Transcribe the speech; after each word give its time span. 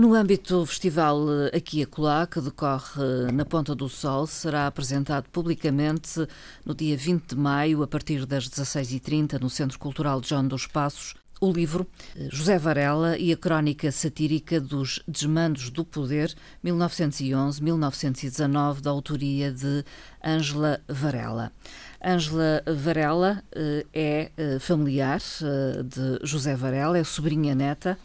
No 0.00 0.14
âmbito 0.14 0.60
do 0.60 0.64
festival 0.64 1.18
Aqui 1.54 1.82
a 1.82 1.86
Colá, 1.86 2.26
que 2.26 2.40
decorre 2.40 3.30
na 3.34 3.44
Ponta 3.44 3.74
do 3.74 3.86
Sol, 3.86 4.26
será 4.26 4.66
apresentado 4.66 5.28
publicamente 5.28 6.26
no 6.64 6.74
dia 6.74 6.96
20 6.96 7.34
de 7.34 7.36
maio, 7.36 7.82
a 7.82 7.86
partir 7.86 8.24
das 8.24 8.48
16h30, 8.48 9.38
no 9.38 9.50
Centro 9.50 9.78
Cultural 9.78 10.22
João 10.24 10.48
dos 10.48 10.66
Passos, 10.66 11.16
o 11.40 11.50
livro 11.50 11.86
José 12.30 12.58
Varela 12.58 13.16
e 13.16 13.32
a 13.32 13.36
crónica 13.36 13.90
satírica 13.90 14.60
dos 14.60 15.02
desmandos 15.08 15.70
do 15.70 15.82
poder 15.84 16.34
1911-1919 16.64 18.80
da 18.80 18.90
autoria 18.90 19.50
de 19.50 19.84
Ângela 20.22 20.80
Varela. 20.86 21.50
Ângela 22.02 22.62
Varela 22.66 23.44
eh, 23.52 23.86
é 23.92 24.30
eh, 24.36 24.58
familiar 24.58 25.20
eh, 25.42 25.82
de 25.82 26.18
José 26.22 26.56
Varela, 26.56 26.98
é 26.98 27.04
sobrinha 27.04 27.54
neta, 27.54 27.98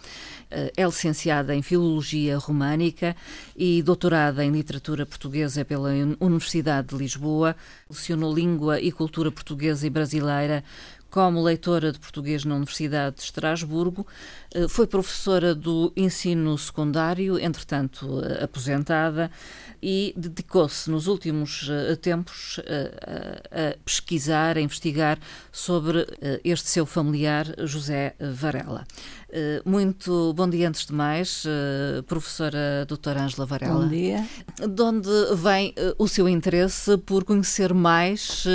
é 0.77 0.86
licenciada 0.86 1.55
em 1.55 1.62
Filologia 1.62 2.38
Românica 2.38 3.16
e 3.58 3.81
doutorada 3.81 4.45
em 4.45 4.52
Literatura 4.52 5.05
Portuguesa 5.05 5.66
pela 5.66 5.90
Universidade 6.20 6.90
de 6.90 6.95
Lisboa, 6.95 7.55
lecionou 7.90 8.34
Língua 8.34 8.80
e 8.80 8.91
Cultura 8.91 9.31
Portuguesa 9.31 9.88
e 9.88 9.90
Brasileira 9.90 10.63
como 11.09 11.41
leitora 11.41 11.91
de 11.91 12.00
português 12.00 12.44
na 12.44 12.55
Universidade 12.55 13.16
de 13.16 13.22
Estrasburgo, 13.23 14.05
eh, 14.54 14.68
foi 14.68 14.88
professora 14.88 15.54
do 15.54 15.91
ensino 15.96 16.58
secundário, 16.58 17.40
entretanto 17.40 18.22
eh, 18.22 18.44
aposentada, 18.44 19.30
e 19.82 20.13
dedicou-se 20.18 20.90
nos 20.90 21.08
últimos 21.08 21.70
eh, 21.70 21.96
tempos 21.96 22.60
a 23.52 23.77
pesquisar, 23.84 24.58
a 24.58 24.62
investigar 24.62 25.20
sobre 25.52 26.08
este 26.44 26.70
seu 26.70 26.86
familiar, 26.86 27.46
José 27.66 28.16
Varela. 28.20 28.85
Muito 29.66 30.34
bom 30.34 30.49
dia 30.49 30.68
antes 30.70 30.85
de 30.85 30.94
mais, 30.94 31.44
professora 32.08 32.85
doutora 32.88 33.24
Ângela 33.24 33.46
Varela. 33.46 33.82
Bom 33.82 33.88
dia. 33.88 34.26
De 34.68 34.82
onde 34.82 35.10
vem 35.35 35.74
o 35.98 36.07
seu 36.07 36.27
interesse 36.27 36.98
por 36.98 37.24
conhecer 37.24 37.74
mais 37.74 38.46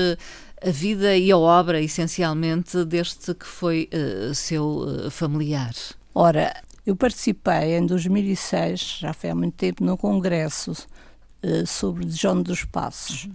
a 0.62 0.70
vida 0.70 1.16
e 1.16 1.30
a 1.30 1.38
obra, 1.38 1.80
essencialmente, 1.80 2.84
deste 2.84 3.34
que 3.34 3.46
foi 3.46 3.88
uh, 3.92 4.34
seu 4.34 4.66
uh, 4.66 5.10
familiar? 5.10 5.72
Ora, 6.14 6.54
eu 6.84 6.94
participei 6.94 7.76
em 7.76 7.86
2006, 7.86 8.98
já 9.00 9.12
foi 9.12 9.30
há 9.30 9.34
muito 9.34 9.54
tempo, 9.54 9.82
num 9.84 9.96
congresso 9.96 10.72
uh, 10.72 11.66
sobre 11.66 12.10
João 12.10 12.42
dos 12.42 12.64
Passos, 12.64 13.24
uhum. 13.24 13.32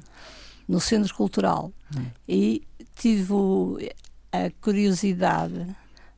no 0.68 0.80
Centro 0.80 1.14
Cultural, 1.16 1.72
uhum. 1.96 2.06
e 2.28 2.62
tive 2.96 3.34
a 4.32 4.52
curiosidade 4.62 5.66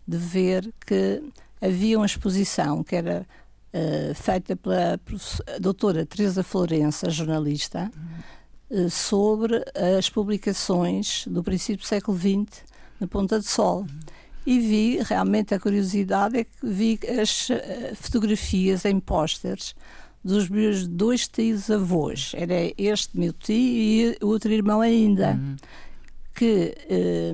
de 0.08 0.17
ver 0.17 0.73
que 0.86 1.23
havia 1.61 1.97
uma 1.97 2.05
exposição 2.05 2.83
que 2.83 2.95
era 2.95 3.25
feita 4.16 4.55
pela 4.55 4.99
doutora 5.59 6.03
Teresa 6.03 6.42
Florença, 6.42 7.11
jornalista, 7.11 7.92
uhum 7.95 8.36
sobre 8.89 9.63
as 9.97 10.09
publicações 10.09 11.25
do 11.27 11.43
princípio 11.43 11.83
do 11.83 11.87
século 11.87 12.17
XX 12.17 12.63
na 12.99 13.07
Ponta 13.07 13.39
de 13.39 13.45
Sol. 13.45 13.85
E 14.45 14.59
vi, 14.59 14.99
realmente 15.03 15.53
a 15.53 15.59
curiosidade 15.59 16.37
é 16.37 16.43
que 16.43 16.51
vi 16.63 16.99
as 17.19 17.49
eh, 17.49 17.93
fotografias 17.95 18.85
em 18.85 18.97
pósteres 18.97 19.75
dos 20.23 20.47
meus 20.47 20.87
dois 20.87 21.27
tios 21.27 21.69
avós. 21.69 22.31
Era 22.33 22.71
este 22.77 23.17
meu 23.17 23.33
tio 23.33 23.55
e 23.55 24.17
o 24.21 24.27
outro 24.27 24.51
irmão 24.51 24.79
ainda. 24.79 25.31
Uhum. 25.31 25.55
Que 26.33 26.75
eh, 26.89 27.33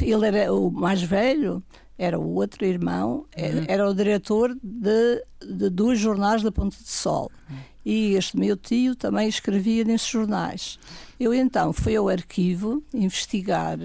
ele 0.00 0.26
era 0.26 0.54
o 0.54 0.70
mais 0.70 1.02
velho, 1.02 1.62
era 1.98 2.18
o 2.18 2.34
outro 2.34 2.64
irmão, 2.64 3.26
uhum. 3.36 3.64
era 3.68 3.90
o 3.90 3.94
diretor 3.94 4.56
de, 4.62 5.22
de 5.46 5.68
dois 5.68 5.98
jornais 5.98 6.42
da 6.42 6.50
Ponta 6.50 6.78
de 6.78 6.88
Sol. 6.88 7.30
Uhum 7.50 7.69
e 7.84 8.14
este 8.14 8.36
meu 8.36 8.56
tio 8.56 8.94
também 8.94 9.28
escrevia 9.28 9.84
nesses 9.84 10.08
jornais. 10.08 10.78
Eu 11.18 11.32
então 11.32 11.72
fui 11.72 11.96
ao 11.96 12.08
arquivo 12.08 12.82
investigar 12.92 13.78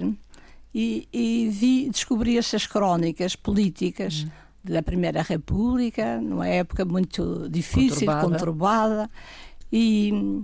e, 0.74 1.08
e 1.12 1.48
vi, 1.48 1.88
descobri 1.90 2.36
estas 2.36 2.66
crónicas 2.66 3.34
políticas 3.34 4.22
uhum. 4.22 4.30
da 4.64 4.82
Primeira 4.82 5.22
República, 5.22 6.20
numa 6.20 6.46
época 6.46 6.84
muito 6.84 7.48
difícil, 7.48 8.06
conturbada, 8.06 8.28
conturbada 8.28 9.10
e, 9.72 10.42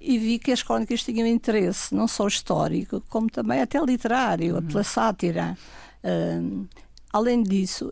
e 0.00 0.18
vi 0.18 0.38
que 0.38 0.50
as 0.50 0.62
crónicas 0.62 1.04
tinham 1.04 1.26
interesse 1.26 1.94
não 1.94 2.08
só 2.08 2.26
histórico, 2.26 3.00
como 3.08 3.30
também 3.30 3.60
até 3.60 3.80
literário, 3.80 4.56
uhum. 4.56 4.62
pela 4.62 4.82
sátira. 4.82 5.56
Uh, 6.02 6.66
além 7.12 7.42
disso, 7.42 7.90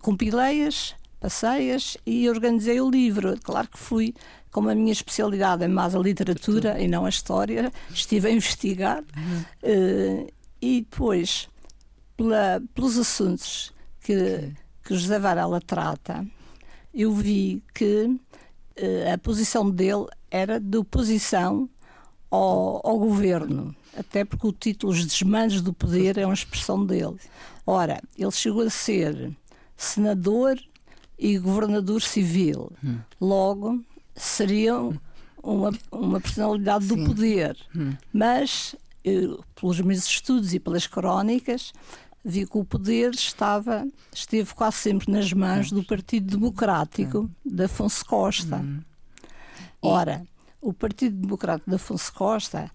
compilei-as 0.00 0.94
passeias 1.24 1.96
e 2.04 2.28
organizei 2.28 2.78
o 2.82 2.90
livro. 2.90 3.34
Claro 3.42 3.66
que 3.68 3.78
fui, 3.78 4.14
como 4.50 4.68
a 4.68 4.74
minha 4.74 4.92
especialidade 4.92 5.64
é 5.64 5.68
mais 5.68 5.94
a 5.94 5.98
literatura 5.98 6.78
e 6.78 6.86
não 6.86 7.06
a 7.06 7.08
história, 7.08 7.72
estive 7.88 8.28
a 8.28 8.30
investigar 8.30 9.02
uh, 9.02 10.32
e 10.60 10.80
depois, 10.82 11.48
pela, 12.14 12.62
pelos 12.74 12.98
assuntos 12.98 13.72
que, 14.02 14.52
que 14.84 14.94
José 14.94 15.18
Varela 15.18 15.62
trata, 15.62 16.26
eu 16.92 17.10
vi 17.10 17.62
que 17.72 18.04
uh, 18.04 19.14
a 19.14 19.16
posição 19.16 19.70
dele 19.70 20.04
era 20.30 20.60
de 20.60 20.76
oposição 20.76 21.70
ao, 22.30 22.86
ao 22.86 22.98
governo 22.98 23.74
até 23.96 24.24
porque 24.24 24.46
o 24.46 24.52
título 24.52 24.92
Os 24.92 25.06
Desmandos 25.06 25.62
do 25.62 25.72
Poder 25.72 26.18
é 26.18 26.26
uma 26.26 26.34
expressão 26.34 26.84
dele. 26.84 27.16
Ora, 27.64 28.02
ele 28.18 28.30
chegou 28.32 28.62
a 28.62 28.70
ser 28.70 29.32
senador 29.76 30.58
e 31.18 31.38
governador 31.38 32.02
civil. 32.02 32.72
Hum. 32.82 32.98
Logo, 33.20 33.82
seriam 34.14 34.98
uma, 35.42 35.72
uma 35.90 36.20
personalidade 36.20 36.86
Sim. 36.86 36.96
do 36.96 37.06
poder. 37.06 37.56
Hum. 37.74 37.92
Mas, 38.12 38.74
eu, 39.04 39.42
pelos 39.54 39.80
meus 39.80 40.04
estudos 40.06 40.54
e 40.54 40.60
pelas 40.60 40.86
crónicas, 40.86 41.72
vi 42.24 42.46
que 42.46 42.58
o 42.58 42.64
poder 42.64 43.12
estava, 43.14 43.86
esteve 44.12 44.54
quase 44.54 44.78
sempre 44.78 45.12
nas 45.12 45.32
mãos 45.32 45.70
do 45.70 45.84
Partido 45.84 46.38
Democrático 46.38 47.20
hum. 47.20 47.30
de 47.44 47.64
Afonso 47.64 48.04
Costa. 48.04 48.56
Hum. 48.56 48.80
Ora, 49.82 50.26
o 50.60 50.72
Partido 50.72 51.16
Democrático 51.16 51.68
de 51.68 51.76
Afonso 51.76 52.12
Costa 52.12 52.70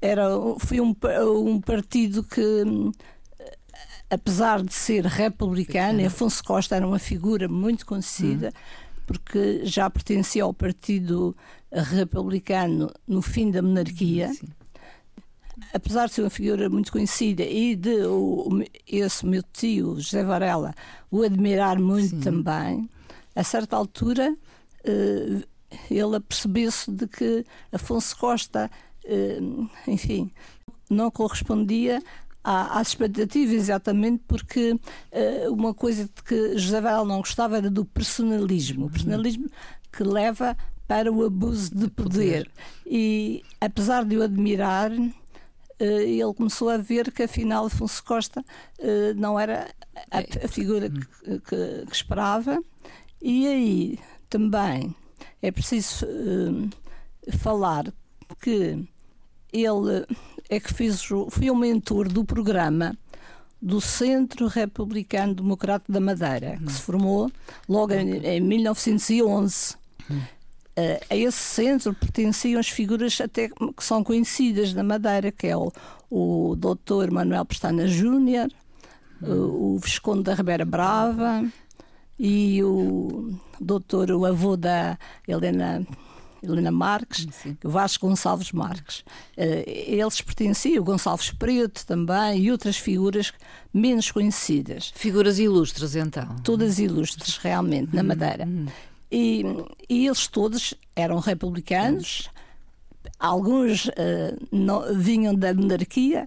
era, 0.00 0.28
foi 0.58 0.80
um, 0.80 0.94
um 1.44 1.60
partido 1.60 2.22
que 2.22 2.64
apesar 4.10 4.62
de 4.62 4.72
ser 4.72 5.04
republicano, 5.04 6.04
Afonso 6.06 6.42
Costa 6.42 6.76
era 6.76 6.86
uma 6.86 6.98
figura 6.98 7.48
muito 7.48 7.84
conhecida, 7.84 8.48
hum. 8.48 9.00
porque 9.06 9.60
já 9.64 9.88
pertencia 9.90 10.42
ao 10.44 10.54
Partido 10.54 11.36
Republicano 11.70 12.90
no 13.06 13.20
fim 13.20 13.50
da 13.50 13.62
monarquia. 13.62 14.32
Sim. 14.32 14.48
Apesar 15.74 16.06
de 16.06 16.14
ser 16.14 16.22
uma 16.22 16.30
figura 16.30 16.70
muito 16.70 16.92
conhecida 16.92 17.42
e 17.42 17.74
de 17.74 18.06
o, 18.06 18.62
esse 18.86 19.26
meu 19.26 19.42
tio, 19.52 19.96
José 19.98 20.22
Varela, 20.22 20.72
o 21.10 21.22
admirar 21.22 21.78
muito 21.78 22.10
Sim. 22.10 22.20
também, 22.20 22.88
a 23.34 23.42
certa 23.42 23.76
altura 23.76 24.32
uh, 24.32 25.42
ele 25.90 26.16
apercebeu-se 26.16 26.90
de 26.90 27.06
que 27.06 27.44
Afonso 27.72 28.16
Costa, 28.16 28.70
uh, 29.04 29.70
enfim, 29.86 30.30
não 30.88 31.10
correspondia 31.10 32.02
às 32.42 32.88
expectativas, 32.88 33.54
exatamente 33.54 34.22
porque 34.26 34.72
uh, 34.72 35.52
uma 35.52 35.74
coisa 35.74 36.04
de 36.04 36.22
que 36.22 36.56
José 36.56 36.80
Varela 36.80 37.04
não 37.04 37.18
gostava 37.18 37.58
era 37.58 37.70
do 37.70 37.84
personalismo. 37.84 38.86
O 38.86 38.90
personalismo 38.90 39.50
que 39.92 40.02
leva 40.02 40.56
para 40.86 41.12
o 41.12 41.24
abuso 41.24 41.74
de 41.74 41.88
poder. 41.88 42.50
E 42.86 43.42
apesar 43.60 44.04
de 44.04 44.16
o 44.16 44.22
admirar, 44.22 44.90
uh, 44.90 45.04
ele 45.80 46.34
começou 46.34 46.70
a 46.70 46.78
ver 46.78 47.12
que 47.12 47.24
afinal 47.24 47.66
Afonso 47.66 48.02
Costa 48.02 48.40
uh, 48.40 49.14
não 49.16 49.38
era 49.38 49.68
a, 50.10 50.18
a 50.44 50.48
figura 50.48 50.88
que, 50.88 51.00
que, 51.40 51.86
que, 51.86 51.92
esperava. 51.92 52.58
E 53.20 53.46
aí 53.46 53.98
também 54.30 54.94
é 55.42 55.50
preciso 55.50 56.06
falar 57.40 57.92
que 58.40 58.88
ele 59.52 60.06
é 60.48 60.58
que 60.58 60.72
fez, 60.72 61.02
foi 61.02 61.50
o 61.50 61.56
mentor 61.56 62.08
do 62.08 62.24
programa 62.24 62.96
do 63.60 63.80
Centro 63.80 64.46
Republicano 64.46 65.34
Democrático 65.34 65.92
da 65.92 66.00
Madeira, 66.00 66.58
que 66.64 66.72
se 66.72 66.80
formou 66.80 67.30
logo 67.68 67.92
em, 67.92 68.24
em 68.24 68.40
1911. 68.40 69.74
Uh, 70.10 71.04
a 71.10 71.16
esse 71.16 71.38
centro 71.38 71.92
pertenciam 71.92 72.60
as 72.60 72.68
figuras 72.68 73.20
até 73.20 73.48
que 73.48 73.84
são 73.84 74.04
conhecidas 74.04 74.72
da 74.72 74.84
Madeira, 74.84 75.32
que 75.32 75.48
é 75.48 75.56
o, 75.56 75.72
o 76.08 76.54
Dr. 76.56 77.10
Manuel 77.10 77.44
Pestana 77.44 77.88
Júnior, 77.88 78.48
o, 79.20 79.74
o 79.74 79.78
Visconde 79.78 80.22
da 80.22 80.34
Ribeira 80.34 80.64
Brava 80.64 81.44
e 82.16 82.62
o 82.62 83.34
doutor, 83.60 84.12
o 84.12 84.24
avô 84.24 84.56
da 84.56 84.96
Helena 85.26 85.84
Helena 86.42 86.70
Marques, 86.70 87.26
Sim. 87.30 87.56
Vasco 87.62 88.06
Gonçalves 88.06 88.52
Marques. 88.52 89.00
Uh, 89.36 89.64
eles 89.66 90.20
pertenciam, 90.20 90.84
Gonçalves 90.84 91.30
Preto 91.30 91.84
também 91.86 92.42
e 92.42 92.50
outras 92.50 92.76
figuras 92.76 93.32
menos 93.72 94.10
conhecidas. 94.10 94.92
Figuras 94.94 95.38
ilustres, 95.38 95.94
então? 95.96 96.36
Todas 96.44 96.78
ilustres, 96.78 97.36
realmente, 97.38 97.94
na 97.94 98.02
Madeira. 98.02 98.46
Hum. 98.46 98.66
E, 99.10 99.42
e 99.88 100.06
eles 100.06 100.28
todos 100.28 100.74
eram 100.94 101.18
republicanos, 101.18 102.28
alguns 103.18 103.86
uh, 103.86 104.46
não, 104.52 104.94
vinham 104.94 105.34
da 105.34 105.54
monarquia, 105.54 106.26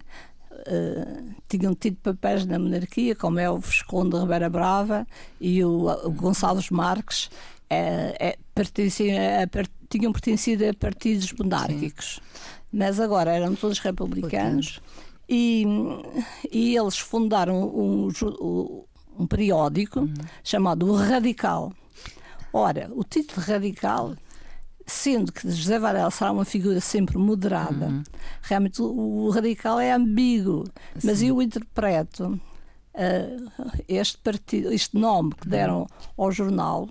uh, 0.52 1.34
tinham 1.48 1.76
tido 1.76 1.98
papéis 1.98 2.46
na 2.46 2.58
monarquia, 2.58 3.16
como 3.16 3.40
é 3.40 3.50
o 3.50 3.60
Visconde 3.60 4.12
de 4.12 4.20
Ribeira 4.20 4.50
Brava 4.50 5.06
e 5.40 5.64
o, 5.64 5.88
o 6.06 6.12
Gonçalves 6.12 6.70
Marques, 6.70 7.30
é, 7.70 8.16
é, 8.20 8.38
pertenciam 8.54 9.16
a, 9.18 9.48
tinham 9.92 10.12
pertencido 10.12 10.68
a 10.68 10.74
partidos 10.74 11.32
monárquicos. 11.34 12.16
Sim. 12.16 12.22
Mas 12.74 13.00
agora 13.00 13.32
eram 13.32 13.54
todos 13.56 13.80
republicanos. 13.80 14.80
E, 15.28 15.66
e, 16.52 16.76
eles 16.76 16.98
fundaram 16.98 17.64
um, 17.64 18.10
um, 19.18 19.28
periódico 19.28 20.02
uhum. 20.02 20.14
chamado 20.44 20.88
O 20.88 20.96
Radical. 20.96 21.72
Ora, 22.52 22.90
o 22.94 23.04
título 23.04 23.46
Radical 23.46 24.16
sendo 24.86 25.32
que 25.32 25.50
José 25.50 25.80
Varela 25.80 26.12
será 26.12 26.32
uma 26.32 26.44
figura 26.44 26.82
sempre 26.82 27.18
moderada, 27.18 27.88
uhum. 27.88 28.04
realmente 28.42 28.82
o, 28.82 28.88
o, 28.88 29.30
radical 29.30 29.80
é 29.80 29.94
ambíguo, 29.94 30.66
Sim. 30.98 31.08
mas 31.08 31.22
eu 31.22 31.42
interpreto 31.42 32.40
uh, 32.94 33.72
este, 33.88 34.18
partido, 34.18 34.72
este 34.72 34.98
nome 34.98 35.34
que 35.40 35.48
deram 35.48 35.82
uhum. 35.82 35.88
ao 36.26 36.32
jornal 36.32 36.90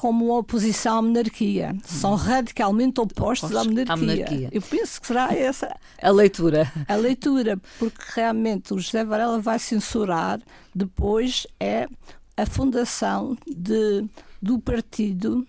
como 0.00 0.34
oposição 0.34 0.96
à 0.96 1.02
monarquia. 1.02 1.72
Uhum. 1.74 1.80
São 1.84 2.14
radicalmente 2.14 2.98
opostos 3.02 3.54
à 3.54 3.62
monarquia. 3.62 3.92
à 3.92 3.96
monarquia. 3.98 4.48
Eu 4.50 4.62
penso 4.62 4.98
que 4.98 5.06
será 5.06 5.30
essa 5.34 5.76
a 6.00 6.10
leitura. 6.10 6.72
A 6.88 6.96
leitura, 6.96 7.60
porque 7.78 8.02
realmente 8.14 8.72
o 8.72 8.78
José 8.78 9.04
Varela 9.04 9.38
vai 9.38 9.58
censurar 9.58 10.40
depois 10.74 11.46
é 11.60 11.86
a 12.34 12.46
fundação 12.46 13.36
de, 13.46 14.06
do 14.40 14.58
partido 14.58 15.46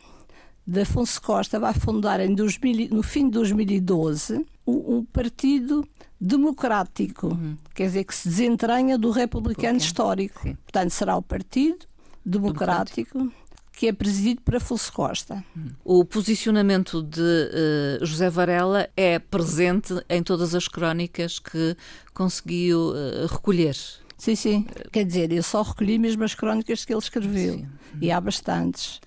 de 0.68 0.82
Afonso 0.82 1.22
Costa 1.22 1.58
vai 1.58 1.74
fundar 1.74 2.20
em 2.20 2.36
2000, 2.36 2.90
no 2.92 3.02
fim 3.02 3.28
de 3.28 3.32
2012 3.32 4.46
um, 4.68 4.98
um 4.98 5.06
partido 5.06 5.88
democrático, 6.20 7.28
uhum. 7.28 7.56
quer 7.74 7.86
dizer, 7.86 8.04
que 8.04 8.14
se 8.14 8.28
desentranha 8.28 8.98
do 8.98 9.12
republicano 9.12 9.78
histórico. 9.78 10.42
Sim. 10.44 10.56
Portanto, 10.56 10.90
será 10.90 11.16
o 11.16 11.22
Partido 11.22 11.86
Democrático, 12.26 13.18
democrático. 13.18 13.41
Que 13.82 13.88
é 13.88 13.92
presidido 13.92 14.42
por 14.44 14.56
Afonso 14.56 14.94
Costa. 14.94 15.44
O 15.84 16.06
posicionamento 16.06 17.02
de 17.02 17.20
uh, 17.20 18.06
José 18.06 18.30
Varela 18.30 18.88
é 18.96 19.18
presente 19.18 19.96
em 20.08 20.22
todas 20.22 20.54
as 20.54 20.68
crónicas 20.68 21.40
que 21.40 21.76
conseguiu 22.14 22.92
uh, 22.92 23.26
recolher. 23.26 23.76
Sim, 24.20 24.36
sim. 24.36 24.68
Quer 24.92 25.04
dizer, 25.04 25.32
eu 25.32 25.42
só 25.42 25.64
recolhi 25.64 25.98
mesmo 25.98 26.24
as 26.24 26.36
crónicas 26.36 26.86
que 26.86 26.94
ele 26.94 27.00
escreveu. 27.00 27.54
Sim. 27.56 27.68
E 28.00 28.12
há 28.12 28.22
bastantes. 28.22 29.02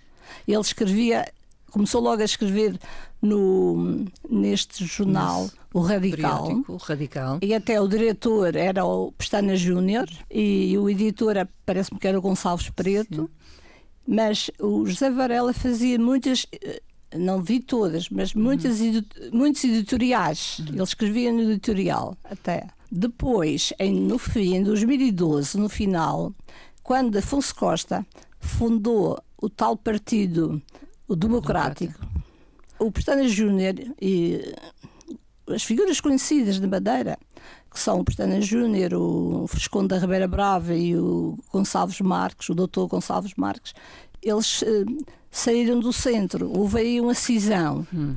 Ele 0.44 0.58
escrevia 0.58 1.24
começou 1.70 2.00
logo 2.00 2.22
a 2.22 2.24
escrever 2.24 2.76
no, 3.22 4.04
neste 4.28 4.84
jornal, 4.86 5.48
o 5.72 5.82
Radical. 5.82 6.64
O 6.66 6.76
Radical. 6.78 7.38
E 7.42 7.54
até 7.54 7.80
o 7.80 7.86
diretor 7.86 8.56
era 8.56 8.84
o 8.84 9.12
Pestana 9.12 9.54
Júnior 9.54 10.08
e 10.28 10.76
o 10.76 10.90
editor 10.90 11.46
parece-me 11.64 12.00
que 12.00 12.08
era 12.08 12.18
o 12.18 12.22
Gonçalves 12.22 12.70
Preto. 12.70 13.22
Sim. 13.22 13.44
Mas 14.06 14.50
o 14.60 14.86
José 14.86 15.10
Varela 15.10 15.52
fazia 15.52 15.98
muitas, 15.98 16.46
eh, 16.52 16.82
não 17.14 17.42
vi 17.42 17.60
todas, 17.60 18.10
mas 18.10 18.34
muitas, 18.34 18.80
uhum. 18.80 19.02
muitos 19.32 19.64
editoriais. 19.64 20.58
Uhum. 20.58 20.68
Ele 20.68 20.82
escrevia 20.82 21.32
no 21.32 21.42
editorial 21.42 22.16
até. 22.24 22.66
Depois, 22.90 23.72
em, 23.78 23.94
no 23.94 24.18
fim, 24.18 24.56
em 24.56 24.62
2012, 24.62 25.58
no 25.58 25.68
final, 25.68 26.32
quando 26.82 27.16
Afonso 27.16 27.54
Costa 27.54 28.06
fundou 28.38 29.18
o 29.40 29.48
tal 29.48 29.76
partido 29.76 30.62
o 31.08 31.16
democrático. 31.16 32.06
O 32.78 32.90
Pestana 32.90 33.26
Júnior 33.28 33.74
e 34.00 34.54
as 35.48 35.62
figuras 35.62 36.00
conhecidas 36.00 36.58
de 36.58 36.66
Madeira, 36.66 37.18
que 37.74 37.80
são 37.80 37.98
o 37.98 38.04
Pestana 38.04 38.40
Júnior, 38.40 38.94
o 38.94 39.48
Fresconde 39.48 39.88
da 39.88 39.98
Ribeira 39.98 40.28
Brava 40.28 40.72
e 40.76 40.96
o 40.96 41.36
Gonçalves 41.52 42.00
Marques, 42.00 42.48
o 42.48 42.54
doutor 42.54 42.86
Gonçalves 42.86 43.34
Marques, 43.36 43.74
eles 44.22 44.62
eh, 44.62 44.84
saíram 45.28 45.80
do 45.80 45.92
centro. 45.92 46.48
Houve 46.56 46.78
aí 46.78 47.00
uma 47.00 47.14
cisão 47.14 47.84
hum. 47.92 48.14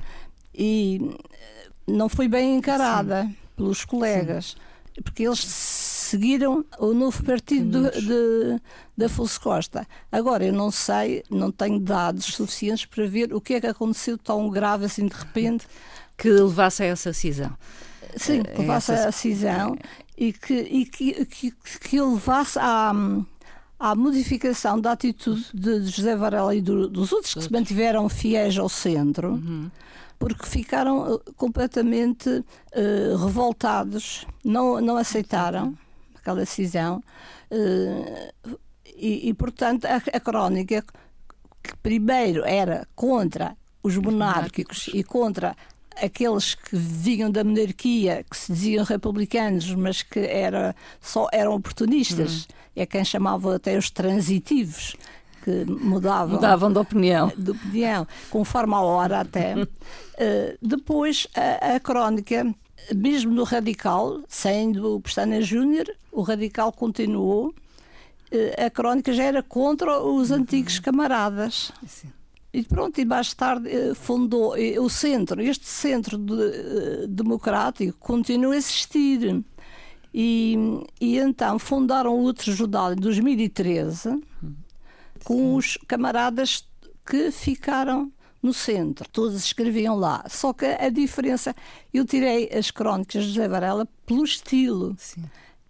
e 0.53 1.01
eh, 1.33 1.69
não 1.87 2.07
foi 2.07 2.27
bem 2.27 2.55
encarada 2.55 3.23
Sim. 3.23 3.35
pelos 3.55 3.83
colegas, 3.83 4.55
Sim. 4.93 5.01
porque 5.01 5.23
eles 5.23 5.39
seguiram 5.39 6.63
o 6.77 6.93
novo 6.93 7.23
partido 7.23 7.89
de, 7.89 8.01
de, 8.01 8.61
de 8.95 9.05
Afonso 9.05 9.41
Costa. 9.41 9.87
Agora, 10.11 10.45
eu 10.45 10.53
não 10.53 10.69
sei, 10.69 11.23
não 11.31 11.51
tenho 11.51 11.79
dados 11.79 12.25
suficientes 12.25 12.85
para 12.85 13.07
ver 13.07 13.33
o 13.33 13.41
que 13.41 13.55
é 13.55 13.59
que 13.59 13.67
aconteceu 13.67 14.19
tão 14.19 14.51
grave 14.51 14.85
assim 14.85 15.07
de 15.07 15.15
repente. 15.15 15.67
Que 16.15 16.29
levasse 16.29 16.81
a 16.81 16.87
essa 16.87 17.13
cisão. 17.13 17.55
Sim, 18.17 18.43
que 18.43 18.61
levasse 18.61 18.91
a 18.91 19.11
cisão 19.11 19.77
e 20.17 20.33
que, 20.33 20.53
e 20.53 20.85
que, 20.85 21.25
que, 21.25 21.51
que 21.51 22.01
levasse 22.01 22.57
à, 22.59 22.91
à 23.79 23.95
modificação 23.95 24.79
da 24.79 24.91
atitude 24.93 25.45
de 25.53 25.85
José 25.85 26.15
Varela 26.15 26.55
e 26.55 26.61
do, 26.61 26.87
dos 26.87 27.11
outros 27.11 27.33
que 27.33 27.43
se 27.43 27.51
mantiveram 27.51 28.07
fiéis 28.09 28.57
ao 28.57 28.69
centro. 28.69 29.33
Uhum 29.33 29.69
porque 30.19 30.45
ficaram 30.45 31.15
eh, 31.15 31.31
completamente 31.35 32.29
uh, 32.29 33.17
revoltados, 33.23 34.25
não, 34.43 34.81
não 34.81 34.97
aceitaram 34.97 35.77
aquela 36.15 36.39
decisão. 36.39 37.03
Eh, 37.51 38.33
e, 38.95 39.29
e, 39.29 39.33
portanto, 39.33 39.85
a, 39.85 39.95
a 39.95 40.19
crónica, 40.19 40.83
que 41.61 41.77
primeiro 41.77 42.43
era 42.43 42.87
contra 42.95 43.55
os 43.83 43.95
monárquicos 43.97 44.89
e 44.93 45.03
contra 45.03 45.55
aqueles 46.01 46.55
que 46.55 46.75
vinham 46.75 47.29
da 47.29 47.43
monarquia, 47.43 48.25
que 48.29 48.37
se 48.37 48.51
diziam 48.51 48.83
republicanos, 48.83 49.73
mas 49.73 50.01
que 50.01 50.19
era, 50.19 50.75
só 51.01 51.27
eram 51.31 51.53
oportunistas, 51.53 52.41
uhum. 52.41 52.47
é 52.75 52.85
quem 52.85 53.03
chamava 53.03 53.55
até 53.55 53.77
os 53.77 53.89
transitivos, 53.89 54.95
que 55.43 55.65
mudavam, 55.65 56.35
mudavam 56.35 56.71
de 56.71 56.79
opinião. 56.79 57.31
De 57.37 57.51
opinião, 57.51 58.07
conforme 58.29 58.73
a 58.73 58.81
hora 58.81 59.21
até. 59.21 59.55
uh, 59.55 59.67
depois, 60.61 61.27
a, 61.35 61.75
a 61.75 61.79
crónica 61.79 62.45
mesmo 62.95 63.33
no 63.33 63.43
Radical, 63.43 64.21
sendo 64.27 64.95
o 64.95 65.01
Pestana 65.01 65.41
Júnior, 65.41 65.85
o 66.11 66.21
Radical 66.21 66.71
continuou. 66.71 67.53
Eh, 68.31 68.65
a 68.65 68.69
crónica 68.69 69.11
já 69.13 69.23
era 69.23 69.43
contra 69.43 69.99
os 69.99 70.31
antigos 70.31 70.79
camaradas. 70.79 71.71
Sim. 71.85 72.09
E 72.57 72.63
pronto, 72.63 72.99
e 72.99 73.05
mais 73.05 73.35
tarde 73.35 73.69
eh, 73.69 73.93
fundou 73.93 74.57
eh, 74.57 74.79
o 74.79 74.89
centro, 74.89 75.39
este 75.39 75.67
centro 75.67 76.17
de, 76.17 77.05
democrático 77.05 77.95
continua 77.99 78.55
a 78.55 78.57
existir. 78.57 79.43
E, 80.11 80.57
e 80.99 81.19
então 81.19 81.59
fundaram 81.59 82.17
outro 82.17 82.51
jornal 82.51 82.93
em 82.93 82.95
2013 82.95 84.23
com 85.23 85.53
os 85.53 85.77
camaradas 85.87 86.67
que 87.05 87.29
ficaram 87.29 88.11
no 88.41 88.51
centro. 88.51 89.07
Todos 89.07 89.35
escreviam 89.35 89.95
lá. 89.95 90.25
Só 90.27 90.51
que 90.51 90.65
a 90.65 90.89
diferença, 90.89 91.55
eu 91.93 92.05
tirei 92.05 92.49
as 92.51 92.71
crónicas 92.71 93.23
de 93.23 93.29
José 93.33 93.47
Varela 93.47 93.87
pelo 94.03 94.23
estilo. 94.23 94.95
Sim. 94.97 95.25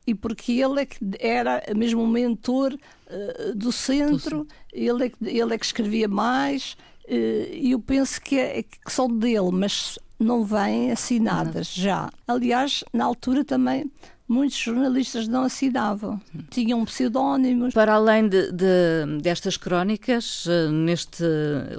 E 0.05 0.15
porque 0.15 0.53
ele 0.53 0.79
é 0.79 0.85
que 0.85 0.99
era 1.19 1.61
mesmo 1.75 2.01
o 2.01 2.07
mentor 2.07 2.77
uh, 3.09 3.55
do 3.55 3.71
centro, 3.71 4.47
ele 4.71 5.05
é, 5.05 5.09
que, 5.09 5.17
ele 5.25 5.53
é 5.53 5.57
que 5.57 5.65
escrevia 5.65 6.07
mais, 6.07 6.77
uh, 7.05 7.53
e 7.53 7.71
eu 7.71 7.79
penso 7.79 8.21
que, 8.21 8.37
é, 8.37 8.63
que 8.63 8.91
são 8.91 9.07
dele, 9.07 9.51
mas 9.51 9.97
não 10.19 10.43
vêm 10.43 10.91
assinadas 10.91 11.75
uhum. 11.77 11.83
já. 11.83 12.09
Aliás, 12.27 12.83
na 12.93 13.05
altura 13.05 13.43
também 13.43 13.89
muitos 14.27 14.57
jornalistas 14.57 15.27
não 15.27 15.43
assinavam, 15.43 16.19
tinham 16.49 16.83
pseudónimos. 16.83 17.73
Para 17.73 17.93
além 17.93 18.27
de, 18.27 18.51
de, 18.51 19.21
destas 19.21 19.55
crónicas, 19.55 20.45
eh, 20.47 20.69
neste 20.69 21.23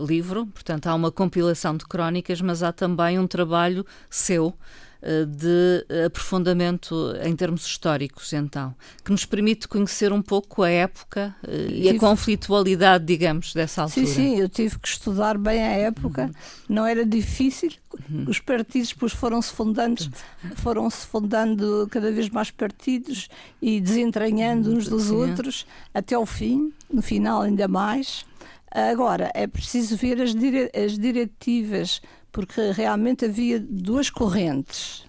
livro, 0.06 0.46
portanto, 0.46 0.86
há 0.86 0.94
uma 0.94 1.12
compilação 1.12 1.76
de 1.76 1.84
crónicas, 1.84 2.40
mas 2.40 2.62
há 2.62 2.72
também 2.72 3.18
um 3.18 3.26
trabalho 3.26 3.84
seu 4.08 4.48
eh, 4.48 4.87
de 5.00 5.86
aprofundamento 6.06 7.14
em 7.22 7.34
termos 7.36 7.64
históricos, 7.64 8.32
então, 8.32 8.74
que 9.04 9.12
nos 9.12 9.24
permite 9.24 9.68
conhecer 9.68 10.12
um 10.12 10.20
pouco 10.20 10.62
a 10.62 10.70
época 10.70 11.34
eh, 11.46 11.66
e 11.70 11.82
tive... 11.82 11.96
a 11.96 12.00
conflitualidade, 12.00 13.04
digamos, 13.04 13.54
dessa 13.54 13.82
altura. 13.82 14.06
Sim, 14.06 14.12
sim, 14.12 14.40
eu 14.40 14.48
tive 14.48 14.78
que 14.78 14.88
estudar 14.88 15.38
bem 15.38 15.62
a 15.62 15.70
época, 15.70 16.24
uhum. 16.24 16.30
não 16.68 16.84
era 16.84 17.06
difícil, 17.06 17.70
uhum. 18.10 18.24
os 18.26 18.40
partidos 18.40 18.88
depois 18.88 19.12
foram-se 19.12 19.52
fundando, 19.52 20.10
foram-se 20.56 21.06
fundando 21.06 21.86
cada 21.90 22.10
vez 22.10 22.28
mais 22.28 22.50
partidos 22.50 23.28
e 23.62 23.80
desentranhando 23.80 24.74
uns 24.74 24.88
dos 24.88 25.04
sim. 25.04 25.14
outros 25.14 25.64
até 25.94 26.16
ao 26.16 26.26
fim, 26.26 26.72
no 26.92 27.02
final 27.02 27.42
ainda 27.42 27.68
mais. 27.68 28.26
Agora, 28.70 29.30
é 29.34 29.46
preciso 29.46 29.96
ver 29.96 30.20
as, 30.20 30.34
dire 30.34 30.70
as 30.74 30.98
diretivas 30.98 32.02
porque 32.32 32.72
realmente 32.72 33.24
havia 33.24 33.58
duas 33.60 34.10
correntes, 34.10 35.04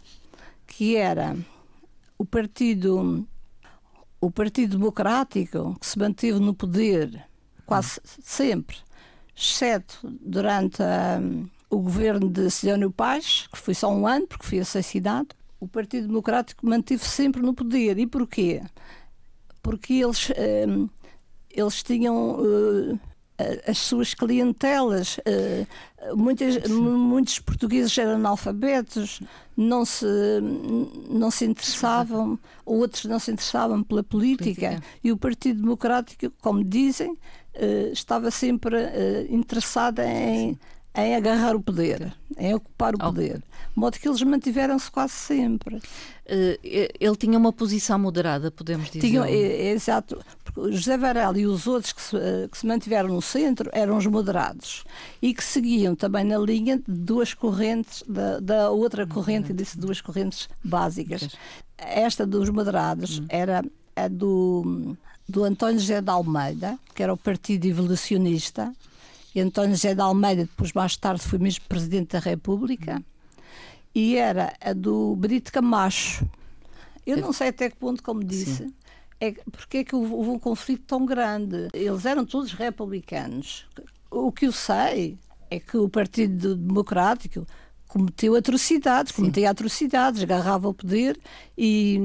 que 0.66 0.96
era 0.96 1.36
o 2.18 2.26
partido 2.26 3.28
o 4.22 4.30
Partido 4.30 4.78
Democrático, 4.78 5.78
que 5.80 5.88
se 5.88 5.98
manteve 5.98 6.40
no 6.40 6.54
poder 6.54 7.26
quase 7.66 8.02
sempre, 8.04 8.78
exceto 9.36 10.00
durante 10.04 10.84
a, 10.84 11.22
o 11.70 11.80
governo 11.80 12.30
de 12.30 12.50
Sidónio 12.50 12.92
Paz, 12.92 13.48
que 13.52 13.58
foi 13.58 13.74
só 13.74 13.90
um 13.94 14.06
ano, 14.06 14.28
porque 14.28 14.46
foi 14.46 14.60
assassinado, 14.60 15.30
o 15.60 15.68
Partido 15.68 16.08
Democrático 16.08 16.66
manteve 16.66 17.04
sempre 17.06 17.42
no 17.42 17.54
poder. 17.54 17.98
E 17.98 18.08
porquê? 18.08 18.62
Porque 19.62 19.94
eles, 19.94 20.30
uh, 20.30 20.90
eles 21.50 21.84
tinham 21.84 22.40
uh, 22.40 23.00
as 23.68 23.78
suas 23.78 24.14
clientelas. 24.14 25.18
Uh, 25.20 25.68
muitas, 26.16 26.68
muitos 26.70 27.40
portugueses 27.40 27.98
eram 27.98 28.14
analfabetos, 28.14 29.22
não 29.56 29.86
se, 29.86 30.06
não 31.10 31.30
se 31.30 31.46
interessavam, 31.46 32.40
outros 32.66 33.06
não 33.06 33.20
se 33.20 33.32
interessavam 33.32 33.84
pela 33.84 34.04
política. 34.04 34.70
política. 34.70 34.84
E 35.04 35.12
o 35.12 35.18
Partido 35.18 35.62
Democrático, 35.62 36.32
como 36.42 36.64
dizem, 36.64 37.12
uh, 37.12 37.92
estava 37.92 38.32
sempre 38.32 38.76
uh, 38.76 39.36
interessado 39.36 40.00
em. 40.00 40.58
Em 40.96 41.16
agarrar 41.16 41.56
o 41.56 41.62
poder, 41.62 42.12
em 42.36 42.56
ocupar 42.56 42.96
o 42.96 42.98
poder. 42.98 43.38
De 43.38 43.44
modo 43.76 43.98
que 43.98 44.10
eles 44.10 44.22
mantiveram-se 44.24 44.90
quase 44.90 45.14
sempre. 45.14 45.80
Eh, 46.30 46.92
ele 47.00 47.16
tinha 47.16 47.38
uma 47.38 47.52
posição 47.54 47.98
moderada, 47.98 48.52
podemos 48.52 48.88
dizer. 48.90 49.00
Tinha, 49.00 49.26
é, 49.26 49.68
é, 49.68 49.72
exato. 49.72 50.20
José 50.72 50.98
Varela 50.98 51.40
e 51.40 51.46
os 51.46 51.68
outros 51.68 51.94
que 51.94 52.02
se, 52.02 52.16
eh, 52.16 52.48
que 52.52 52.58
se, 52.58 52.66
mantiveram 52.66 53.10
no 53.10 53.22
centro 53.22 53.70
eram 53.74 53.98
os 53.98 54.06
moderados 54.06 54.84
e 55.22 55.34
que 55.34 55.44
seguiam 55.44 55.96
também 55.96 56.24
na 56.24 56.38
linha 56.38 56.78
de 56.78 56.84
duas 56.88 57.34
correntes, 57.34 58.04
da, 58.08 58.40
da 58.40 58.70
outra 58.70 59.06
corrente, 59.06 59.54
disse 59.54 59.78
duas 59.78 60.02
correntes 60.02 60.50
básicas. 60.64 61.30
Esta 61.78 62.26
dos 62.26 62.50
moderados 62.50 63.20
hum. 63.20 63.26
era 63.30 63.64
a 63.96 64.08
do, 64.08 64.96
do 65.28 65.44
António 65.44 65.80
José 65.80 66.02
de 66.02 66.10
Almeida, 66.10 66.78
que 66.96 67.04
era 67.04 67.14
o 67.14 67.18
Partido 67.18 67.66
Evolucionista, 67.66 68.74
e 69.34 69.40
António 69.42 69.76
José 69.76 69.94
de 69.94 70.02
Almeida, 70.02 70.44
depois 70.44 70.74
mais 70.74 70.98
tarde 70.98 71.22
foi 71.22 71.40
mesmo 71.40 71.66
Presidente 71.68 72.14
da 72.14 72.20
República, 72.20 73.02
e 73.94 74.16
era 74.16 74.54
a 74.62 74.74
do 74.74 75.16
Brito 75.16 75.52
Camacho. 75.52 76.26
Eu 77.06 77.18
não 77.18 77.34
sei 77.34 77.50
até 77.50 77.70
que 77.70 77.76
ponto, 77.76 78.04
como 78.04 78.24
disse, 78.24 78.72
é, 79.20 79.34
porque 79.52 79.80
é 79.80 79.84
que 79.84 79.96
houve 79.96 80.30
um 80.30 80.40
conflito 80.40 80.84
tão 80.88 81.06
grande. 81.06 81.68
Eles 81.74 82.06
eram 82.06 82.26
todos 82.26 82.54
republicanos. 82.54 83.66
O 84.10 84.32
que 84.32 84.48
eu 84.48 84.52
sei 84.52 85.18
é 85.50 85.60
que 85.60 85.78
o 85.78 85.90
Partido 85.90 86.56
Democrático 86.56 87.46
cometeu 87.88 88.36
atrocidades, 88.36 89.14
Sim. 89.14 89.24
cometia 89.24 89.50
atrocidades, 89.50 90.22
agarrava 90.24 90.70
o 90.70 90.74
poder 90.74 91.20
e, 91.58 92.00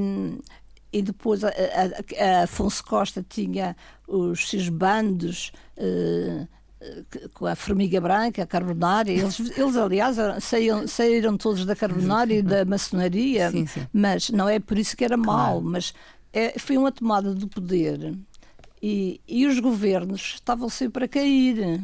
e 0.92 1.02
depois 1.02 1.44
a, 1.44 1.48
a, 1.50 2.24
a 2.24 2.42
Afonso 2.44 2.82
Costa 2.84 3.24
tinha 3.28 3.76
os 4.08 4.48
seus 4.48 4.68
bandos. 4.68 5.52
Uh, 5.76 6.48
com 7.32 7.46
a 7.46 7.54
formiga 7.56 8.00
branca, 8.00 8.42
a 8.42 8.46
carbonária. 8.46 9.12
Eles, 9.12 9.40
eles 9.56 9.76
aliás, 9.76 10.16
saíram, 10.40 10.86
saíram 10.86 11.36
todos 11.36 11.64
da 11.64 11.74
carbonária 11.74 12.34
e 12.34 12.42
da 12.42 12.64
maçonaria, 12.66 13.50
sim, 13.50 13.66
sim. 13.66 13.86
mas 13.92 14.28
não 14.28 14.48
é 14.48 14.58
por 14.58 14.78
isso 14.78 14.94
que 14.96 15.04
era 15.04 15.16
mau, 15.16 15.62
mas 15.62 15.94
é, 16.34 16.58
foi 16.58 16.76
uma 16.76 16.90
tomada 16.90 17.32
do 17.32 17.46
poder. 17.46 18.12
E, 18.82 19.20
e 19.26 19.46
os 19.46 19.60
governos 19.60 20.34
estavam 20.34 20.68
sempre 20.68 21.04
a 21.04 21.08
cair. 21.08 21.80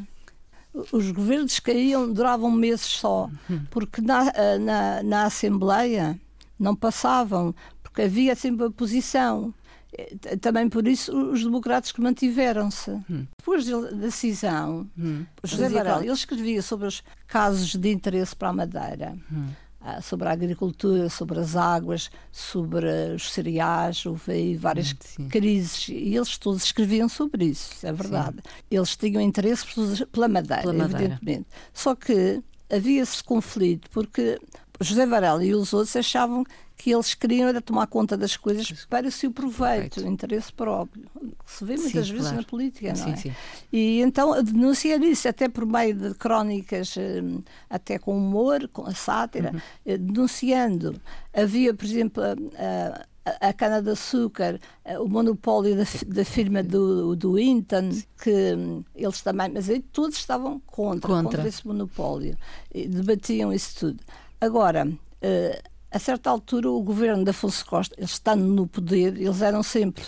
Os 0.93 1.11
governos 1.13 1.59
caíam, 1.61 2.13
duravam 2.13 2.51
meses 2.51 2.87
só, 2.87 3.31
porque 3.71 4.01
na, 4.01 4.25
na, 4.59 5.03
na 5.03 5.25
Assembleia 5.25 6.21
não 6.59 6.77
passavam, 6.77 7.55
porque 7.83 8.03
havia 8.03 8.37
sempre 8.37 8.67
a 8.67 8.71
posição. 8.71 9.55
Eh, 9.97 10.37
também 10.37 10.69
por 10.69 10.87
isso 10.87 11.17
os 11.33 11.43
democratas 11.43 11.91
que 11.91 12.01
mantiveram-se. 12.01 12.91
Hum. 13.11 13.27
Depois 13.39 13.67
da 13.67 13.91
decisão, 13.91 14.89
hum. 14.97 15.25
José 15.43 15.69
Varela, 15.69 16.03
ele 16.03 16.13
escrevia 16.13 16.63
sobre 16.63 16.87
os 16.87 17.03
casos 17.27 17.75
de 17.75 17.91
interesse 17.91 18.37
para 18.37 18.49
a 18.49 18.53
Madeira. 18.53 19.17
Hum. 19.33 19.49
Ah, 19.83 20.03
sobre 20.03 20.29
a 20.29 20.33
agricultura, 20.33 21.09
sobre 21.09 21.41
as 21.41 21.57
águas, 21.57 22.11
sobre 22.31 22.87
os 23.15 23.33
cereais, 23.33 24.05
houve 24.05 24.33
aí 24.33 24.57
várias 24.57 24.95
hum, 25.19 25.27
crises 25.29 25.89
e 25.89 26.15
eles 26.15 26.37
todos 26.37 26.65
escreviam 26.65 27.09
sobre 27.09 27.47
isso, 27.47 27.87
é 27.87 27.91
verdade. 27.91 28.37
Sim. 28.45 28.61
Eles 28.71 28.95
tinham 28.95 29.23
interesse 29.23 29.65
pela 30.13 30.29
Madeira, 30.29 30.63
pela 30.63 30.75
Madeira. 30.75 31.05
evidentemente. 31.05 31.47
Só 31.73 31.95
que 31.95 32.43
havia 32.71 33.01
esse 33.01 33.25
conflito 33.25 33.89
porque 33.91 34.39
José 34.83 35.07
Varela 35.07 35.43
e 35.43 35.55
os 35.55 35.73
outros 35.73 35.97
achavam 35.97 36.45
que 36.81 36.91
eles 36.91 37.13
queriam 37.13 37.47
era 37.47 37.61
tomar 37.61 37.87
conta 37.87 38.17
das 38.17 38.39
coisas 38.39 38.87
para 38.87 39.07
o 39.07 39.11
seu 39.11 39.31
proveito, 39.31 40.01
o 40.01 40.09
interesse 40.09 40.51
próprio, 40.51 41.05
que 41.45 41.53
se 41.53 41.63
vê 41.63 41.77
muitas 41.77 42.07
sim, 42.07 42.13
vezes 42.13 42.29
claro. 42.29 42.37
na 42.39 42.43
política, 42.43 42.89
não 42.89 42.97
sim, 42.97 43.13
é? 43.13 43.17
Sim. 43.17 43.33
E 43.71 44.01
então 44.01 44.43
denunciar 44.43 45.03
isso 45.03 45.29
até 45.29 45.47
por 45.47 45.67
meio 45.67 45.95
de 45.95 46.15
crónicas, 46.15 46.97
eh, 46.97 47.23
até 47.69 47.99
com 47.99 48.17
humor, 48.17 48.67
com 48.73 48.87
a 48.87 48.95
sátira, 48.95 49.51
uhum. 49.53 49.61
Eh, 49.85 49.99
denunciando. 49.99 50.99
Havia, 51.35 51.75
por 51.75 51.85
exemplo, 51.85 52.23
a, 52.23 53.07
a, 53.27 53.49
a 53.49 53.53
cana-de-açúcar, 53.53 54.59
eh, 54.83 54.99
o 54.99 55.07
monopólio 55.07 55.77
da, 55.77 55.85
da 56.07 56.25
firma 56.25 56.63
do, 56.63 57.15
do 57.15 57.39
Inton, 57.39 57.91
que 58.23 58.55
hum, 58.55 58.83
eles 58.95 59.21
também, 59.21 59.51
mas 59.53 59.69
aí 59.69 59.81
todos 59.81 60.17
estavam 60.17 60.59
contra, 60.61 61.11
contra, 61.11 61.23
contra 61.25 61.47
esse 61.47 61.67
monopólio, 61.67 62.39
e 62.75 62.89
debatiam 62.89 63.53
isso 63.53 63.81
tudo. 63.81 64.03
Agora, 64.41 64.89
uh, 64.89 65.70
a 65.91 65.99
certa 65.99 66.31
altura, 66.31 66.71
o 66.71 66.83
governo 66.83 67.25
de 67.25 67.31
Afonso 67.31 67.65
Costa, 67.67 67.95
eles 67.99 68.13
estando 68.13 68.45
no 68.45 68.67
poder, 68.67 69.17
eles 69.17 69.43
eram 69.43 69.63
sempre 69.63 70.05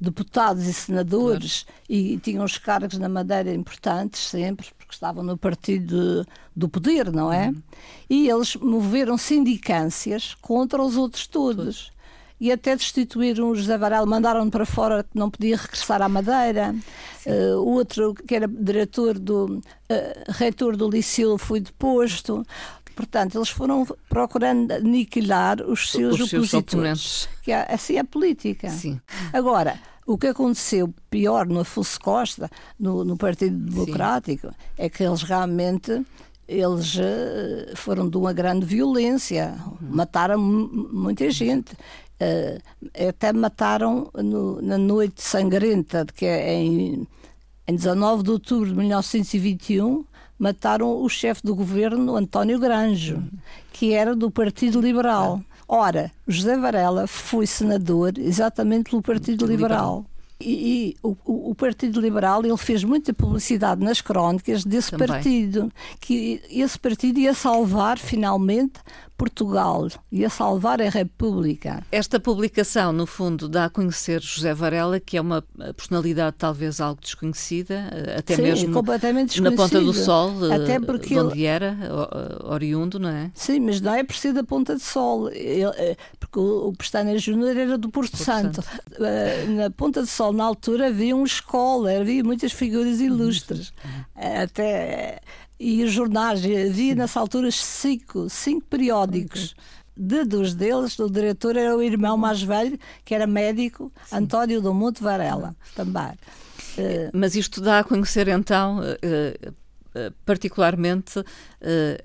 deputados 0.00 0.66
e 0.66 0.72
senadores 0.72 1.64
claro. 1.64 1.82
e 1.88 2.18
tinham 2.18 2.44
os 2.44 2.56
cargos 2.56 2.98
na 2.98 3.08
Madeira 3.08 3.52
importantes 3.52 4.20
sempre, 4.28 4.68
porque 4.78 4.92
estavam 4.92 5.24
no 5.24 5.36
partido 5.36 6.24
do 6.54 6.68
poder, 6.68 7.10
não 7.10 7.32
é? 7.32 7.48
Uhum. 7.48 7.62
E 8.08 8.28
eles 8.28 8.54
moveram 8.56 9.18
sindicâncias 9.18 10.34
contra 10.40 10.82
os 10.82 10.96
outros 10.96 11.26
todos. 11.26 11.90
E 12.40 12.52
até 12.52 12.76
destituíram 12.76 13.50
o 13.50 13.56
José 13.56 13.76
Varela, 13.76 14.06
mandaram 14.06 14.48
para 14.48 14.64
fora 14.64 15.02
que 15.02 15.18
não 15.18 15.28
podia 15.28 15.56
regressar 15.56 16.00
à 16.00 16.08
Madeira. 16.08 16.72
Uh, 17.26 17.56
outro, 17.56 18.14
que 18.14 18.34
era 18.36 18.46
diretor 18.46 19.18
do, 19.18 19.56
uh, 19.56 19.62
reitor 20.28 20.76
do 20.76 20.88
Liceu, 20.88 21.36
foi 21.36 21.58
deposto. 21.58 22.46
Portanto, 22.98 23.38
eles 23.38 23.48
foram 23.48 23.86
procurando 24.08 24.72
aniquilar 24.72 25.62
os 25.62 25.92
seus 25.92 26.18
os 26.18 26.32
opositores. 26.32 27.00
Seus 27.00 27.28
que 27.44 27.52
é, 27.52 27.72
assim 27.72 27.94
é 27.94 28.00
a 28.00 28.04
política. 28.04 28.68
Sim. 28.70 29.00
Agora, 29.32 29.78
o 30.04 30.18
que 30.18 30.26
aconteceu 30.26 30.92
pior 31.08 31.46
no 31.46 31.60
Afonso 31.60 32.00
Costa, 32.00 32.50
no, 32.76 33.04
no 33.04 33.16
Partido 33.16 33.56
Democrático, 33.56 34.48
Sim. 34.48 34.54
é 34.76 34.88
que 34.88 35.04
eles 35.04 35.22
realmente 35.22 36.04
eles 36.48 36.96
uh, 36.96 37.76
foram 37.76 38.08
de 38.08 38.16
uma 38.16 38.32
grande 38.32 38.66
violência, 38.66 39.54
uhum. 39.64 39.90
mataram 39.94 40.36
muita 40.36 41.30
gente. 41.30 41.74
Uh, 42.20 42.60
até 43.08 43.32
mataram 43.32 44.10
no, 44.12 44.60
na 44.60 44.76
noite 44.76 45.22
sangrenta, 45.22 46.04
que 46.16 46.26
é 46.26 46.52
em, 46.52 47.06
em 47.64 47.76
19 47.76 48.24
de 48.24 48.30
outubro 48.32 48.70
de 48.70 48.74
1921, 48.74 50.04
mataram 50.38 51.02
o 51.02 51.08
chefe 51.08 51.42
do 51.42 51.54
governo, 51.54 52.16
António 52.16 52.58
Granjo, 52.58 53.22
que 53.72 53.92
era 53.92 54.14
do 54.14 54.30
Partido 54.30 54.80
Liberal. 54.80 55.40
Ora, 55.66 56.10
José 56.26 56.56
Varela 56.56 57.06
foi 57.06 57.46
senador 57.46 58.18
exatamente 58.18 58.90
pelo 58.90 59.02
Partido 59.02 59.44
Liberal. 59.44 60.06
E, 60.40 60.94
e 60.94 60.96
o, 61.02 61.16
o, 61.50 61.54
Partido 61.54 62.00
Liberal 62.00 62.44
ele 62.44 62.56
fez 62.56 62.84
muita 62.84 63.12
publicidade 63.12 63.82
nas 63.82 64.00
crónicas 64.00 64.64
desse 64.64 64.92
Também. 64.92 65.08
partido, 65.08 65.72
que 66.00 66.40
esse 66.48 66.78
partido 66.78 67.18
ia 67.18 67.34
salvar 67.34 67.98
finalmente 67.98 68.80
Portugal 69.18 69.88
e 70.12 70.24
a 70.24 70.30
salvar 70.30 70.80
a 70.80 70.88
República. 70.88 71.82
Esta 71.90 72.20
publicação, 72.20 72.92
no 72.92 73.04
fundo, 73.04 73.48
dá 73.48 73.64
a 73.64 73.68
conhecer 73.68 74.22
José 74.22 74.54
Varela, 74.54 75.00
que 75.00 75.16
é 75.16 75.20
uma 75.20 75.42
personalidade 75.76 76.36
talvez 76.38 76.80
algo 76.80 77.00
desconhecida, 77.00 77.90
eh, 77.90 78.16
até 78.18 78.36
Sim, 78.36 78.42
mesmo 78.42 78.72
completamente 78.72 79.42
na 79.42 79.50
Ponta 79.50 79.80
do 79.80 79.92
Sol, 79.92 80.30
eh, 80.48 80.54
até 80.54 80.78
porque 80.78 81.08
de 81.08 81.18
onde 81.18 81.38
ele... 81.38 81.46
era, 81.46 81.76
oriundo, 82.44 83.00
não 83.00 83.08
é? 83.08 83.32
Sim, 83.34 83.58
mas 83.58 83.80
não 83.80 83.92
é 83.92 84.04
por 84.04 84.14
ser 84.14 84.32
da 84.32 84.44
Ponta 84.44 84.74
do 84.74 84.80
Sol, 84.80 85.28
eh, 85.32 85.96
porque 86.20 86.38
o, 86.38 86.68
o 86.68 86.72
Pestana 86.76 87.18
Júnior 87.18 87.56
era 87.56 87.76
do 87.76 87.88
Porto, 87.88 88.12
Porto 88.12 88.22
Santo. 88.22 88.62
Santo. 88.62 88.82
Na 89.48 89.68
Ponta 89.70 90.00
do 90.00 90.06
Sol, 90.06 90.27
na 90.32 90.44
altura, 90.44 90.88
havia 90.88 91.14
uma 91.14 91.26
escola, 91.26 91.92
havia 91.92 92.22
muitas 92.22 92.52
figuras 92.52 93.00
ilustres. 93.00 93.72
Uhum. 93.84 94.42
Até 94.42 95.20
e 95.60 95.82
os 95.82 95.92
jornais, 95.92 96.40
havia 96.44 96.94
nessa 96.94 97.18
altura 97.18 97.50
cinco, 97.50 98.28
cinco 98.30 98.64
periódicos. 98.66 99.56
De 99.96 100.24
dos 100.24 100.54
deles, 100.54 100.96
o 101.00 101.10
diretor 101.10 101.56
era 101.56 101.76
o 101.76 101.82
irmão 101.82 102.16
mais 102.16 102.40
velho, 102.40 102.78
que 103.04 103.12
era 103.12 103.26
médico, 103.26 103.92
Sim. 104.06 104.16
António 104.16 104.62
do 104.62 104.72
Monte 104.72 105.02
Varela, 105.02 105.56
também. 105.74 106.12
Mas 107.12 107.34
isto 107.34 107.60
dá 107.60 107.80
a 107.80 107.84
conhecer 107.84 108.28
então 108.28 108.78
uh, 108.78 109.54
particularmente 110.24 111.22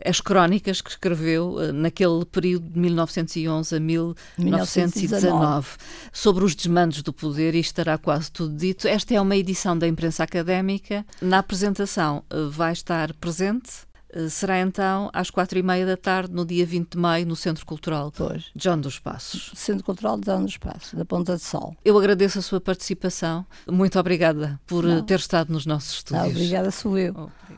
as 0.05 0.19
crónicas 0.19 0.81
que 0.81 0.89
escreveu 0.89 1.57
naquele 1.73 2.25
período 2.25 2.69
de 2.69 2.79
1911 2.79 3.75
a 3.75 3.79
1919 3.79 5.67
sobre 6.11 6.43
os 6.43 6.55
desmandos 6.55 7.01
do 7.01 7.13
poder, 7.13 7.55
e 7.55 7.59
estará 7.59 7.97
quase 7.97 8.31
tudo 8.31 8.55
dito. 8.55 8.87
Esta 8.87 9.13
é 9.13 9.21
uma 9.21 9.35
edição 9.35 9.77
da 9.77 9.87
imprensa 9.87 10.23
académica. 10.23 11.05
Na 11.21 11.39
apresentação 11.39 12.23
vai 12.51 12.73
estar 12.73 13.13
presente 13.13 13.71
eh, 14.13 14.29
será 14.29 14.59
então 14.59 15.09
às 15.11 15.29
quatro 15.29 15.57
e 15.57 15.63
meia 15.63 15.85
da 15.85 15.97
tarde, 15.97 16.31
no 16.33 16.45
dia 16.45 16.65
20 16.65 16.91
de 16.91 16.97
maio, 16.97 17.25
no 17.25 17.35
Centro 17.35 17.65
Cultural 17.65 18.11
pois. 18.15 18.51
João 18.55 18.79
dos 18.79 18.99
Passos. 18.99 19.51
Centro 19.55 19.83
Cultural 19.83 20.19
de 20.19 20.27
João 20.27 20.45
dos 20.45 20.57
Passos, 20.57 20.93
da 20.93 21.03
Ponta 21.03 21.35
de 21.35 21.41
Sol. 21.41 21.75
Eu 21.83 21.97
agradeço 21.97 22.39
a 22.39 22.41
sua 22.41 22.61
participação. 22.61 23.45
Muito 23.67 23.99
obrigada 23.99 24.59
por 24.67 24.83
Não. 24.83 25.03
ter 25.03 25.19
estado 25.19 25.51
nos 25.51 25.65
nossos 25.65 25.95
estúdios. 25.95 26.23
Não, 26.23 26.29
obrigada 26.29 26.71
sou 26.71 26.97
eu. 26.97 27.13
Oh, 27.17 27.53